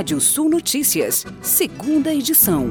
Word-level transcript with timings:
Rádio 0.00 0.18
Sul 0.18 0.48
Notícias, 0.48 1.26
segunda 1.42 2.10
edição. 2.10 2.70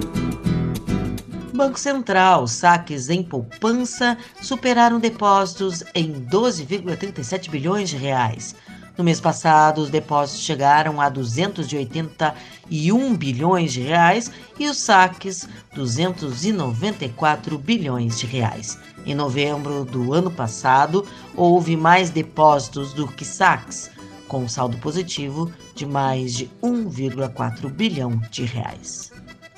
Banco 1.54 1.80
Central, 1.80 2.48
saques 2.48 3.08
em 3.08 3.22
poupança 3.22 4.18
superaram 4.42 5.00
depósitos 5.00 5.84
em 5.94 6.26
12,37 6.26 7.52
bilhões 7.52 7.90
de 7.90 7.98
reais. 7.98 8.56
No 8.98 9.04
mês 9.04 9.22
passado, 9.22 9.80
os 9.80 9.92
depósitos 9.92 10.42
chegaram 10.42 11.00
a 11.00 11.08
281 11.08 13.16
bilhões 13.16 13.74
de 13.74 13.82
reais 13.82 14.32
e 14.58 14.68
os 14.68 14.80
saques 14.80 15.48
294 15.76 17.60
bilhões 17.60 18.18
de 18.18 18.26
reais. 18.26 18.76
Em 19.06 19.14
novembro 19.14 19.86
do 19.86 20.16
ano 20.16 20.32
passado, 20.32 21.06
houve 21.36 21.78
mais 21.78 22.10
depósitos 22.10 22.92
do 22.92 23.08
que 23.08 23.24
saques, 23.24 23.92
com 24.30 24.48
saldo 24.48 24.78
positivo 24.78 25.52
de 25.76 25.86
mais 25.86 26.34
de 26.34 26.50
1,4 26.64 27.70
bilhão 27.70 28.22
de 28.32 28.46
reais. 28.46 29.12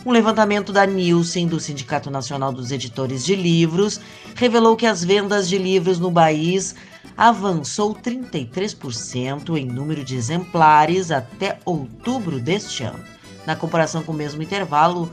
Um 0.03 0.12
levantamento 0.12 0.73
da 0.73 0.84
Nielsen, 0.84 1.45
do 1.45 1.59
Sindicato 1.59 2.09
Nacional 2.09 2.52
dos 2.52 2.71
Editores 2.71 3.23
de 3.23 3.35
Livros, 3.35 3.99
revelou 4.34 4.76
que 4.76 4.88
as 4.88 5.03
vendas 5.03 5.48
de 5.48 5.59
livros 5.59 5.99
no 5.99 6.12
país 6.12 6.73
avançou 7.15 7.93
33% 7.93 9.55
em 9.57 9.65
número 9.67 10.03
de 10.03 10.15
exemplares 10.15 11.12
até 11.12 11.59
outubro 11.63 12.40
deste 12.40 12.84
ano, 12.84 13.03
na 13.45 13.55
comparação 13.55 14.01
com 14.01 14.12
o 14.12 14.15
mesmo 14.15 14.41
intervalo 14.41 15.12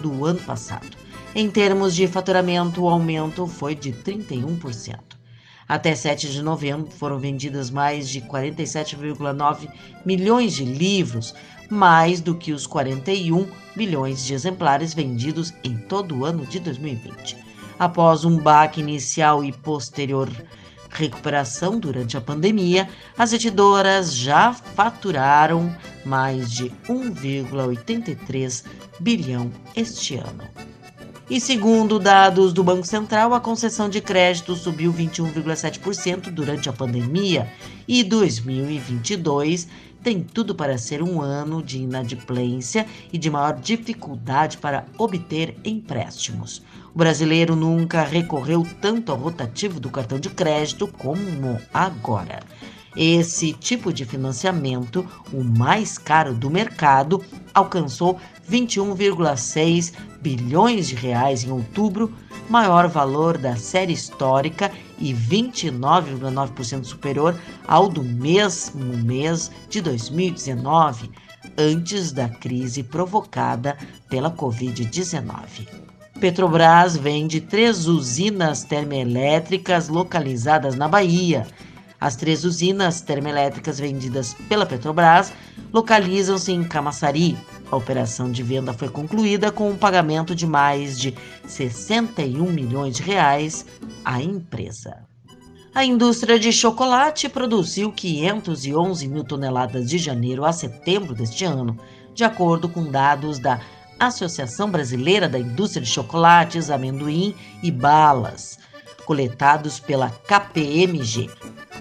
do 0.00 0.24
ano 0.24 0.40
passado. 0.40 0.96
Em 1.34 1.50
termos 1.50 1.94
de 1.94 2.06
faturamento, 2.06 2.82
o 2.82 2.88
aumento 2.88 3.46
foi 3.46 3.74
de 3.74 3.92
31%. 3.92 5.07
Até 5.68 5.94
7 5.94 6.30
de 6.30 6.42
novembro 6.42 6.90
foram 6.90 7.18
vendidas 7.18 7.68
mais 7.70 8.08
de 8.08 8.22
47,9 8.22 9.68
milhões 10.04 10.54
de 10.54 10.64
livros, 10.64 11.34
mais 11.68 12.22
do 12.22 12.34
que 12.34 12.52
os 12.52 12.66
41 12.66 13.46
milhões 13.76 14.24
de 14.24 14.32
exemplares 14.32 14.94
vendidos 14.94 15.52
em 15.62 15.76
todo 15.76 16.16
o 16.16 16.24
ano 16.24 16.46
de 16.46 16.58
2020. 16.58 17.36
Após 17.78 18.24
um 18.24 18.38
baque 18.38 18.80
inicial 18.80 19.44
e 19.44 19.52
posterior 19.52 20.30
recuperação 20.90 21.78
durante 21.78 22.16
a 22.16 22.20
pandemia, 22.20 22.88
as 23.16 23.34
editoras 23.34 24.14
já 24.14 24.54
faturaram 24.54 25.76
mais 26.04 26.50
de 26.50 26.70
1,83 26.88 28.64
bilhão 28.98 29.52
este 29.76 30.16
ano. 30.16 30.44
E 31.30 31.38
segundo 31.38 31.98
dados 31.98 32.54
do 32.54 32.64
Banco 32.64 32.86
Central, 32.86 33.34
a 33.34 33.40
concessão 33.40 33.86
de 33.86 34.00
crédito 34.00 34.56
subiu 34.56 34.90
21,7% 34.90 36.30
durante 36.30 36.70
a 36.70 36.72
pandemia 36.72 37.52
e 37.86 38.02
2022 38.02 39.68
tem 40.02 40.22
tudo 40.22 40.54
para 40.54 40.78
ser 40.78 41.02
um 41.02 41.20
ano 41.20 41.62
de 41.62 41.80
inadimplência 41.80 42.86
e 43.12 43.18
de 43.18 43.28
maior 43.28 43.60
dificuldade 43.60 44.56
para 44.56 44.86
obter 44.96 45.54
empréstimos. 45.62 46.62
O 46.94 46.98
brasileiro 46.98 47.54
nunca 47.54 48.04
recorreu 48.04 48.66
tanto 48.80 49.12
ao 49.12 49.18
rotativo 49.18 49.78
do 49.78 49.90
cartão 49.90 50.18
de 50.18 50.30
crédito 50.30 50.88
como 50.88 51.60
agora. 51.74 52.40
Esse 53.00 53.52
tipo 53.52 53.92
de 53.92 54.04
financiamento, 54.04 55.06
o 55.32 55.44
mais 55.44 55.96
caro 55.96 56.34
do 56.34 56.50
mercado, 56.50 57.24
alcançou 57.54 58.18
21,6 58.50 59.92
bilhões 60.20 60.88
de 60.88 60.96
reais 60.96 61.44
em 61.44 61.52
outubro, 61.52 62.12
maior 62.50 62.88
valor 62.88 63.38
da 63.38 63.54
série 63.54 63.92
histórica 63.92 64.72
e 64.98 65.14
29,9% 65.14 66.82
superior 66.82 67.38
ao 67.68 67.88
do 67.88 68.02
mesmo 68.02 68.96
mês 68.96 69.48
de 69.70 69.80
2019, 69.80 71.08
antes 71.56 72.10
da 72.10 72.28
crise 72.28 72.82
provocada 72.82 73.76
pela 74.08 74.28
Covid-19. 74.28 75.68
Petrobras 76.18 76.96
vende 76.96 77.40
três 77.40 77.86
usinas 77.86 78.64
termoelétricas 78.64 79.88
localizadas 79.88 80.74
na 80.74 80.88
Bahia. 80.88 81.46
As 82.00 82.14
três 82.14 82.44
usinas 82.44 83.00
termoelétricas 83.00 83.78
vendidas 83.78 84.34
pela 84.48 84.64
Petrobras 84.64 85.32
localizam-se 85.72 86.52
em 86.52 86.62
Camaçari. 86.62 87.36
A 87.70 87.76
operação 87.76 88.30
de 88.30 88.42
venda 88.42 88.72
foi 88.72 88.88
concluída 88.88 89.50
com 89.50 89.68
um 89.70 89.76
pagamento 89.76 90.34
de 90.34 90.46
mais 90.46 90.98
de 90.98 91.14
61 91.46 92.52
milhões 92.52 92.96
de 92.96 93.02
reais 93.02 93.66
à 94.04 94.22
empresa. 94.22 95.08
A 95.74 95.84
indústria 95.84 96.38
de 96.38 96.52
chocolate 96.52 97.28
produziu 97.28 97.92
511 97.92 99.06
mil 99.06 99.22
toneladas 99.22 99.88
de 99.88 99.98
janeiro 99.98 100.44
a 100.44 100.52
setembro 100.52 101.14
deste 101.14 101.44
ano, 101.44 101.78
de 102.14 102.24
acordo 102.24 102.68
com 102.68 102.90
dados 102.90 103.38
da 103.38 103.60
Associação 103.98 104.70
Brasileira 104.70 105.28
da 105.28 105.38
Indústria 105.38 105.82
de 105.82 105.90
Chocolates, 105.90 106.70
Amendoim 106.70 107.34
e 107.62 107.70
Balas, 107.70 108.58
coletados 109.08 109.80
pela 109.80 110.10
KPMG. 110.10 111.30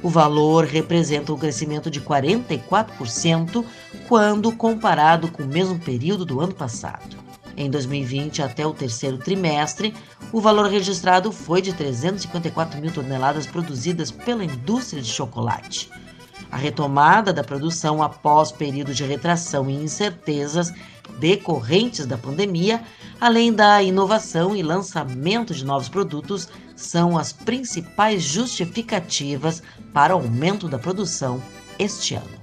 O 0.01 0.07
valor 0.07 0.63
representa 0.63 1.33
um 1.33 1.37
crescimento 1.37 1.91
de 1.91 1.99
44% 1.99 3.65
quando 4.07 4.55
comparado 4.55 5.29
com 5.29 5.43
o 5.43 5.47
mesmo 5.47 5.77
período 5.77 6.23
do 6.23 6.39
ano 6.39 6.53
passado. 6.53 7.17
Em 7.57 7.69
2020, 7.69 8.41
até 8.41 8.65
o 8.65 8.73
terceiro 8.73 9.17
trimestre, 9.17 9.93
o 10.31 10.39
valor 10.39 10.67
registrado 10.67 11.29
foi 11.33 11.61
de 11.61 11.73
354 11.73 12.79
mil 12.79 12.93
toneladas 12.93 13.45
produzidas 13.45 14.09
pela 14.09 14.45
indústria 14.45 15.01
de 15.01 15.09
chocolate. 15.09 15.89
A 16.51 16.55
retomada 16.55 17.33
da 17.33 17.43
produção 17.43 18.01
após 18.01 18.51
período 18.51 18.93
de 18.93 19.03
retração 19.03 19.69
e 19.69 19.73
incertezas 19.73 20.73
decorrentes 21.19 22.05
da 22.05 22.17
pandemia, 22.17 22.81
além 23.19 23.51
da 23.51 23.81
inovação 23.81 24.55
e 24.55 24.63
lançamento 24.63 25.53
de 25.53 25.65
novos 25.65 25.89
produtos, 25.89 26.47
são 26.75 27.17
as 27.17 27.33
principais 27.33 28.23
justificativas 28.23 29.61
para 29.93 30.15
o 30.15 30.19
aumento 30.19 30.67
da 30.67 30.77
produção 30.77 31.41
este 31.77 32.15
ano. 32.15 32.37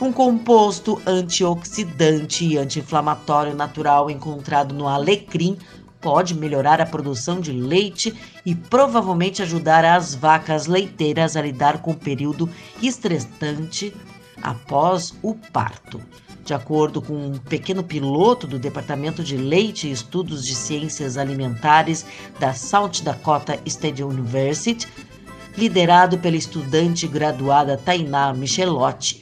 Um 0.00 0.12
composto 0.12 1.00
antioxidante 1.06 2.44
e 2.44 2.58
anti-inflamatório 2.58 3.54
natural 3.54 4.10
encontrado 4.10 4.74
no 4.74 4.88
alecrim 4.88 5.56
pode 6.02 6.34
melhorar 6.34 6.80
a 6.80 6.86
produção 6.86 7.40
de 7.40 7.52
leite 7.52 8.12
e 8.44 8.54
provavelmente 8.54 9.40
ajudar 9.40 9.84
as 9.84 10.14
vacas 10.14 10.66
leiteiras 10.66 11.36
a 11.36 11.40
lidar 11.40 11.80
com 11.80 11.92
o 11.92 11.96
período 11.96 12.50
estressante 12.82 13.94
após 14.42 15.14
o 15.22 15.34
parto. 15.34 16.00
De 16.44 16.52
acordo 16.52 17.00
com 17.00 17.14
um 17.14 17.38
pequeno 17.38 17.84
piloto 17.84 18.48
do 18.48 18.58
Departamento 18.58 19.22
de 19.22 19.36
Leite 19.36 19.86
e 19.86 19.92
Estudos 19.92 20.44
de 20.44 20.56
Ciências 20.56 21.16
Alimentares 21.16 22.04
da 22.40 22.52
South 22.52 23.00
Dakota 23.04 23.58
State 23.64 24.02
University, 24.02 24.88
liderado 25.56 26.18
pela 26.18 26.36
estudante 26.36 27.06
graduada 27.06 27.76
Tainá 27.76 28.34
Michelotti. 28.34 29.21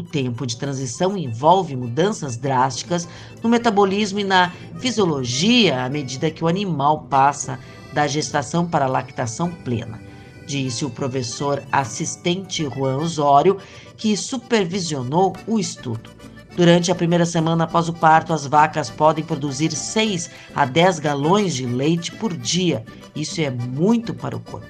O 0.00 0.02
tempo 0.02 0.46
de 0.46 0.56
transição 0.56 1.14
envolve 1.14 1.76
mudanças 1.76 2.34
drásticas 2.34 3.06
no 3.42 3.50
metabolismo 3.50 4.18
e 4.18 4.24
na 4.24 4.50
fisiologia 4.78 5.84
à 5.84 5.90
medida 5.90 6.30
que 6.30 6.42
o 6.42 6.48
animal 6.48 7.02
passa 7.02 7.58
da 7.92 8.06
gestação 8.06 8.66
para 8.66 8.86
a 8.86 8.88
lactação 8.88 9.50
plena, 9.50 10.00
disse 10.46 10.86
o 10.86 10.90
professor 10.90 11.62
assistente 11.70 12.64
Juan 12.64 12.96
Osório, 12.96 13.58
que 13.94 14.16
supervisionou 14.16 15.36
o 15.46 15.58
estudo. 15.58 16.08
Durante 16.56 16.90
a 16.90 16.94
primeira 16.94 17.26
semana 17.26 17.64
após 17.64 17.86
o 17.90 17.92
parto, 17.92 18.32
as 18.32 18.46
vacas 18.46 18.88
podem 18.88 19.22
produzir 19.22 19.70
6 19.70 20.30
a 20.54 20.64
10 20.64 20.98
galões 20.98 21.54
de 21.54 21.66
leite 21.66 22.10
por 22.12 22.34
dia. 22.34 22.86
Isso 23.14 23.38
é 23.42 23.50
muito 23.50 24.14
para 24.14 24.34
o 24.34 24.40
corpo. 24.40 24.66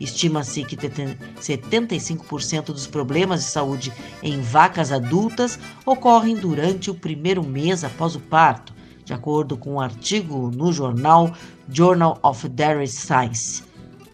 Estima-se 0.00 0.64
que 0.64 0.76
75% 0.76 2.66
dos 2.66 2.86
problemas 2.86 3.44
de 3.44 3.50
saúde 3.50 3.92
em 4.22 4.40
vacas 4.40 4.90
adultas 4.90 5.58
ocorrem 5.86 6.36
durante 6.36 6.90
o 6.90 6.94
primeiro 6.94 7.42
mês 7.42 7.84
após 7.84 8.16
o 8.16 8.20
parto, 8.20 8.74
de 9.04 9.12
acordo 9.12 9.56
com 9.56 9.74
um 9.74 9.80
artigo 9.80 10.50
no 10.50 10.72
jornal 10.72 11.32
Journal 11.68 12.18
of 12.22 12.48
Dairy 12.48 12.88
Science. 12.88 13.62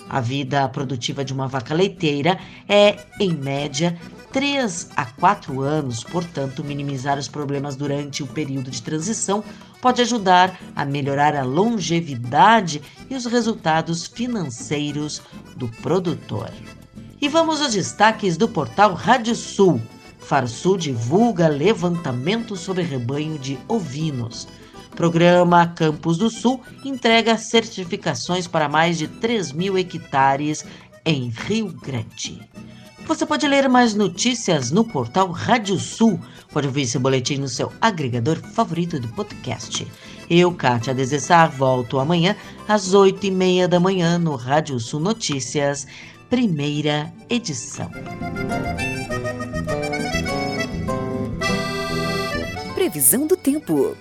A 0.08 0.20
vida 0.20 0.68
produtiva 0.68 1.24
de 1.24 1.32
uma 1.32 1.46
vaca 1.46 1.72
leiteira 1.72 2.38
é, 2.68 2.98
em 3.20 3.32
média, 3.32 3.96
3 4.32 4.90
a 4.96 5.06
4 5.06 5.60
anos, 5.60 6.04
portanto, 6.04 6.62
minimizar 6.62 7.18
os 7.18 7.28
problemas 7.28 7.74
durante 7.74 8.22
o 8.22 8.26
período 8.26 8.70
de 8.70 8.80
transição 8.80 9.42
pode 9.80 10.00
ajudar 10.02 10.58
a 10.76 10.84
melhorar 10.84 11.34
a 11.34 11.42
longevidade 11.42 12.80
e 13.08 13.14
os 13.14 13.26
resultados 13.26 14.06
financeiros 14.06 15.20
do 15.56 15.68
produtor. 15.68 16.50
E 17.20 17.28
vamos 17.28 17.60
aos 17.60 17.72
destaques 17.72 18.36
do 18.36 18.48
portal 18.48 18.94
Rádio 18.94 19.34
Sul. 19.34 19.80
Farsul 20.18 20.76
divulga 20.76 21.48
levantamento 21.48 22.56
sobre 22.56 22.82
rebanho 22.82 23.38
de 23.38 23.58
ovinos. 23.66 24.46
Programa 24.94 25.66
Campos 25.66 26.18
do 26.18 26.30
Sul 26.30 26.60
entrega 26.84 27.36
certificações 27.36 28.46
para 28.46 28.68
mais 28.68 28.98
de 28.98 29.08
3 29.08 29.52
mil 29.52 29.76
hectares 29.76 30.64
em 31.04 31.30
Rio 31.30 31.72
Grande. 31.72 32.49
Você 33.10 33.26
pode 33.26 33.44
ler 33.48 33.68
mais 33.68 33.92
notícias 33.92 34.70
no 34.70 34.84
portal 34.84 35.32
Rádio 35.32 35.76
Sul. 35.80 36.20
Pode 36.52 36.68
ouvir 36.68 36.82
esse 36.82 36.96
boletim 36.96 37.38
no 37.38 37.48
seu 37.48 37.72
agregador 37.80 38.36
favorito 38.36 39.00
de 39.00 39.08
podcast. 39.08 39.84
Eu, 40.30 40.54
Kátia 40.54 40.94
Desessar, 40.94 41.50
volto 41.50 41.98
amanhã 41.98 42.36
às 42.68 42.94
oito 42.94 43.26
e 43.26 43.30
meia 43.32 43.66
da 43.66 43.80
manhã 43.80 44.16
no 44.16 44.36
Rádio 44.36 44.78
Sul 44.78 45.00
Notícias, 45.00 45.88
primeira 46.30 47.12
edição. 47.28 47.90
Previsão 52.76 53.26
do 53.26 53.36
tempo. 53.36 53.96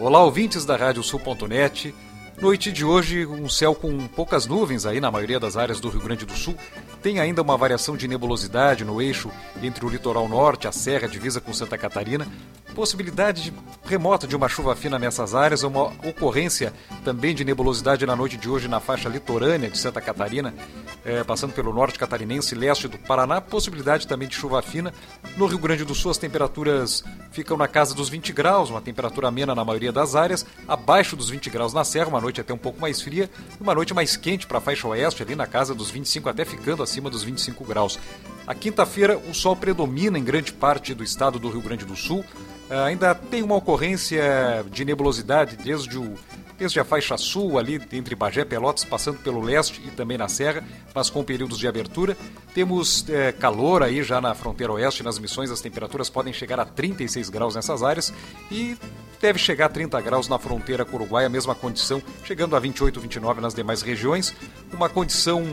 Olá, 0.00 0.24
ouvintes 0.24 0.64
da 0.64 0.74
Rádio 0.74 1.04
Sul.net. 1.04 1.94
Noite 2.40 2.70
de 2.70 2.84
hoje, 2.84 3.26
um 3.26 3.48
céu 3.48 3.74
com 3.74 4.06
poucas 4.06 4.46
nuvens 4.46 4.86
aí 4.86 5.00
na 5.00 5.10
maioria 5.10 5.40
das 5.40 5.56
áreas 5.56 5.80
do 5.80 5.88
Rio 5.88 6.00
Grande 6.00 6.24
do 6.24 6.36
Sul. 6.36 6.56
Tem 7.02 7.18
ainda 7.18 7.42
uma 7.42 7.56
variação 7.56 7.96
de 7.96 8.06
nebulosidade 8.06 8.84
no 8.84 9.02
eixo 9.02 9.28
entre 9.60 9.84
o 9.84 9.88
litoral 9.88 10.28
norte, 10.28 10.68
a 10.68 10.72
serra 10.72 11.08
divisa 11.08 11.40
com 11.40 11.52
Santa 11.52 11.76
Catarina. 11.76 12.28
Possibilidade 12.78 13.42
de, 13.42 13.52
remota 13.86 14.24
de 14.24 14.36
uma 14.36 14.48
chuva 14.48 14.76
fina 14.76 15.00
nessas 15.00 15.34
áreas, 15.34 15.64
uma 15.64 15.86
ocorrência 16.08 16.72
também 17.04 17.34
de 17.34 17.44
nebulosidade 17.44 18.06
na 18.06 18.14
noite 18.14 18.36
de 18.36 18.48
hoje 18.48 18.68
na 18.68 18.78
faixa 18.78 19.08
litorânea 19.08 19.68
de 19.68 19.76
Santa 19.76 20.00
Catarina, 20.00 20.54
é, 21.04 21.24
passando 21.24 21.52
pelo 21.52 21.72
norte 21.72 21.98
catarinense 21.98 22.54
e 22.54 22.58
leste 22.58 22.86
do 22.86 22.96
Paraná. 22.96 23.40
Possibilidade 23.40 24.06
também 24.06 24.28
de 24.28 24.36
chuva 24.36 24.62
fina. 24.62 24.94
No 25.36 25.46
Rio 25.46 25.58
Grande 25.58 25.84
do 25.84 25.92
Sul, 25.92 26.12
as 26.12 26.18
temperaturas 26.18 27.02
ficam 27.32 27.56
na 27.56 27.66
casa 27.66 27.96
dos 27.96 28.08
20 28.08 28.32
graus, 28.32 28.70
uma 28.70 28.80
temperatura 28.80 29.26
amena 29.26 29.56
na 29.56 29.64
maioria 29.64 29.90
das 29.90 30.14
áreas, 30.14 30.46
abaixo 30.68 31.16
dos 31.16 31.30
20 31.30 31.50
graus 31.50 31.74
na 31.74 31.82
serra, 31.82 32.06
uma 32.06 32.20
noite 32.20 32.40
até 32.40 32.54
um 32.54 32.58
pouco 32.58 32.80
mais 32.80 33.02
fria, 33.02 33.28
uma 33.60 33.74
noite 33.74 33.92
mais 33.92 34.16
quente 34.16 34.46
para 34.46 34.58
a 34.58 34.60
faixa 34.60 34.86
oeste, 34.86 35.20
ali 35.20 35.34
na 35.34 35.48
casa 35.48 35.74
dos 35.74 35.90
25, 35.90 36.28
até 36.28 36.44
ficando 36.44 36.84
acima 36.84 37.10
dos 37.10 37.24
25 37.24 37.64
graus. 37.64 37.98
A 38.48 38.54
quinta-feira, 38.54 39.18
o 39.18 39.34
sol 39.34 39.54
predomina 39.54 40.18
em 40.18 40.24
grande 40.24 40.54
parte 40.54 40.94
do 40.94 41.04
estado 41.04 41.38
do 41.38 41.50
Rio 41.50 41.60
Grande 41.60 41.84
do 41.84 41.94
Sul. 41.94 42.20
Uh, 42.70 42.74
ainda 42.86 43.14
tem 43.14 43.42
uma 43.42 43.54
ocorrência 43.54 44.64
de 44.70 44.86
nebulosidade 44.86 45.54
desde 45.54 45.98
o 45.98 46.14
desde 46.56 46.80
a 46.80 46.84
faixa 46.84 47.16
sul, 47.16 47.56
ali 47.56 47.80
entre 47.92 48.16
Bagé 48.16 48.40
e 48.40 48.44
Pelotas, 48.44 48.84
passando 48.84 49.18
pelo 49.18 49.40
leste 49.40 49.80
e 49.86 49.90
também 49.92 50.18
na 50.18 50.26
serra, 50.26 50.64
mas 50.92 51.08
com 51.08 51.22
períodos 51.22 51.56
de 51.56 51.68
abertura. 51.68 52.16
Temos 52.52 53.08
é, 53.08 53.30
calor 53.30 53.82
aí 53.82 54.02
já 54.02 54.20
na 54.20 54.34
fronteira 54.34 54.72
oeste, 54.72 55.04
nas 55.04 55.20
missões 55.20 55.52
as 55.52 55.60
temperaturas 55.60 56.10
podem 56.10 56.32
chegar 56.32 56.58
a 56.58 56.64
36 56.64 57.28
graus 57.28 57.54
nessas 57.54 57.82
áreas 57.84 58.12
e 58.50 58.76
deve 59.20 59.38
chegar 59.38 59.66
a 59.66 59.68
30 59.68 60.00
graus 60.00 60.26
na 60.26 60.36
fronteira 60.36 60.84
com 60.84 60.96
o 60.96 61.00
Uruguai, 61.00 61.24
a 61.24 61.28
mesma 61.28 61.54
condição, 61.54 62.02
chegando 62.24 62.56
a 62.56 62.58
28, 62.58 62.98
29 62.98 63.40
nas 63.40 63.54
demais 63.54 63.80
regiões. 63.80 64.34
Uma 64.72 64.88
condição 64.88 65.44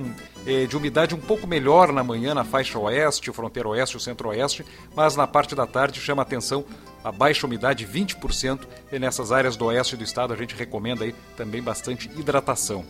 é, 0.45 0.65
de 0.65 0.77
umidade 0.77 1.15
um 1.15 1.19
pouco 1.19 1.47
melhor 1.47 1.91
na 1.91 2.03
manhã 2.03 2.33
na 2.33 2.43
faixa 2.43 2.77
oeste, 2.79 3.31
fronteira 3.31 3.69
oeste, 3.69 3.97
o 3.97 3.99
centro-oeste, 3.99 4.65
mas 4.95 5.15
na 5.15 5.27
parte 5.27 5.55
da 5.55 5.65
tarde 5.65 5.99
chama 5.99 6.21
atenção 6.21 6.65
a 7.03 7.11
baixa 7.11 7.45
umidade 7.45 7.85
20% 7.85 8.61
e 8.91 8.99
nessas 8.99 9.31
áreas 9.31 9.55
do 9.55 9.65
oeste 9.65 9.95
do 9.95 10.03
estado 10.03 10.33
a 10.33 10.37
gente 10.37 10.55
recomenda 10.55 11.03
aí 11.03 11.13
também 11.35 11.61
bastante 11.61 12.09
hidratação. 12.15 12.83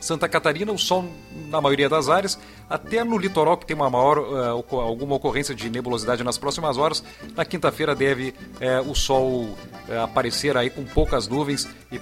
Santa 0.00 0.28
Catarina, 0.28 0.72
o 0.72 0.78
sol 0.78 1.04
na 1.48 1.60
maioria 1.60 1.88
das 1.88 2.08
áreas, 2.08 2.38
até 2.70 3.02
no 3.02 3.18
litoral 3.18 3.56
que 3.56 3.66
tem 3.66 3.74
uma 3.74 3.90
maior 3.90 4.18
uh, 4.18 4.76
alguma 4.80 5.16
ocorrência 5.16 5.54
de 5.54 5.68
nebulosidade 5.68 6.22
nas 6.22 6.38
próximas 6.38 6.76
horas. 6.76 7.02
Na 7.34 7.44
quinta-feira 7.44 7.94
deve 7.94 8.28
uh, 8.30 8.88
o 8.88 8.94
sol 8.94 9.42
uh, 9.42 9.56
aparecer 10.04 10.56
aí 10.56 10.70
com 10.70 10.84
poucas 10.84 11.26
nuvens 11.26 11.68
e 11.90 11.98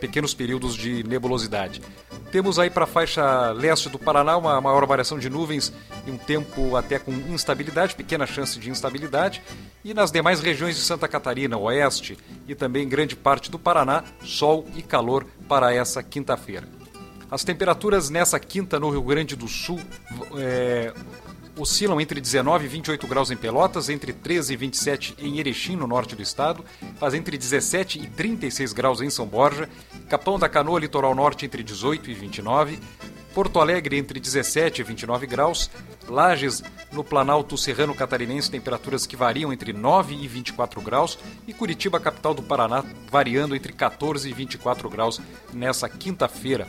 pequenos 0.00 0.32
períodos 0.32 0.74
de 0.74 1.02
nebulosidade. 1.04 1.82
Temos 2.36 2.58
aí 2.58 2.68
para 2.68 2.84
a 2.84 2.86
faixa 2.86 3.50
leste 3.52 3.88
do 3.88 3.98
Paraná 3.98 4.36
uma 4.36 4.60
maior 4.60 4.84
variação 4.84 5.18
de 5.18 5.30
nuvens 5.30 5.72
e 6.06 6.10
um 6.10 6.18
tempo 6.18 6.76
até 6.76 6.98
com 6.98 7.10
instabilidade, 7.10 7.94
pequena 7.94 8.26
chance 8.26 8.58
de 8.58 8.68
instabilidade. 8.68 9.42
E 9.82 9.94
nas 9.94 10.12
demais 10.12 10.40
regiões 10.40 10.76
de 10.76 10.82
Santa 10.82 11.08
Catarina, 11.08 11.56
oeste 11.56 12.18
e 12.46 12.54
também 12.54 12.86
grande 12.86 13.16
parte 13.16 13.50
do 13.50 13.58
Paraná, 13.58 14.04
sol 14.22 14.66
e 14.76 14.82
calor 14.82 15.26
para 15.48 15.72
essa 15.72 16.02
quinta-feira. 16.02 16.68
As 17.30 17.42
temperaturas 17.42 18.10
nessa 18.10 18.38
quinta 18.38 18.78
no 18.78 18.90
Rio 18.90 19.02
Grande 19.02 19.34
do 19.34 19.48
Sul 19.48 19.80
é, 20.36 20.92
oscilam 21.58 22.00
entre 22.00 22.20
19 22.20 22.64
e 22.64 22.68
28 22.68 23.06
graus 23.06 23.30
em 23.30 23.36
Pelotas, 23.36 23.88
entre 23.88 24.12
13 24.12 24.52
e 24.52 24.56
27 24.56 25.14
em 25.18 25.38
Erechim, 25.38 25.76
no 25.76 25.86
norte 25.86 26.14
do 26.14 26.22
estado, 26.22 26.64
faz 26.98 27.14
entre 27.14 27.38
17 27.38 28.00
e 28.00 28.06
36 28.06 28.72
graus 28.72 29.00
em 29.00 29.10
São 29.10 29.26
Borja, 29.26 29.68
Capão 30.08 30.38
da 30.38 30.48
Canoa, 30.48 30.78
litoral 30.78 31.14
norte, 31.14 31.46
entre 31.46 31.62
18 31.62 32.10
e 32.10 32.14
29, 32.14 32.78
Porto 33.34 33.60
Alegre 33.60 33.98
entre 33.98 34.18
17 34.18 34.80
e 34.80 34.84
29 34.84 35.26
graus, 35.26 35.70
Lages 36.08 36.62
no 36.92 37.04
Planalto 37.04 37.58
Serrano 37.58 37.94
Catarinense 37.94 38.50
temperaturas 38.50 39.06
que 39.06 39.16
variam 39.16 39.52
entre 39.52 39.72
9 39.72 40.14
e 40.14 40.28
24 40.28 40.80
graus 40.80 41.18
e 41.46 41.52
Curitiba, 41.52 42.00
capital 42.00 42.32
do 42.32 42.42
Paraná, 42.42 42.84
variando 43.10 43.54
entre 43.54 43.72
14 43.72 44.28
e 44.28 44.32
24 44.32 44.88
graus 44.88 45.20
nessa 45.52 45.88
quinta-feira 45.88 46.66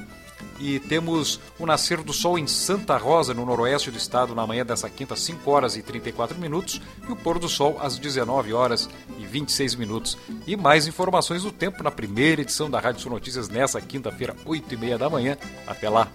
e 0.60 0.80
temos 0.80 1.40
o 1.60 1.66
nascer 1.66 2.02
do 2.02 2.14
sol 2.14 2.38
em 2.38 2.48
Santa 2.48 2.98
Rosa, 2.98 3.34
no 3.34 3.46
noroeste 3.46 3.92
do 3.92 3.98
estado, 3.98 4.36
na 4.36 4.46
manhã 4.46 4.66
dessa 4.66 4.90
quinta, 4.90 5.16
5 5.16 5.50
horas 5.50 5.76
e 5.76 5.82
34 5.82 6.38
minutos, 6.38 6.82
e 7.08 7.12
o 7.12 7.16
pôr 7.16 7.40
do 7.40 7.48
sol 7.48 7.78
às 7.82 7.98
19 7.98 8.54
horas 8.54 8.90
e 9.18 9.26
26 9.26 9.76
minutos. 9.76 10.18
E 10.46 10.56
mais 10.56 10.88
informações 10.88 11.44
do 11.44 11.52
tempo 11.52 11.84
na 11.84 11.92
primeira 11.92 12.42
edição 12.42 12.70
da 12.70 12.80
Rádio 12.80 13.02
Sul 13.02 13.12
Notícias 13.12 13.50
nessa 13.50 13.80
quinta-feira, 13.82 14.36
8 14.46 14.74
e 14.74 14.78
meia 14.78 14.98
da 14.98 15.10
manhã. 15.10 15.38
Até 15.66 15.90
lá! 15.90 16.08